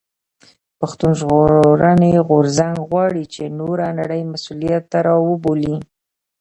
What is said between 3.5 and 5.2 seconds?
نوره نړۍ مسؤليت ته